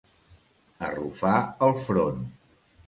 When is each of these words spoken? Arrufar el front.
Arrufar 0.87 1.37
el 1.69 1.77
front. 1.87 2.29